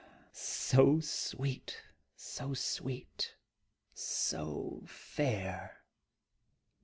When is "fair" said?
4.87-5.83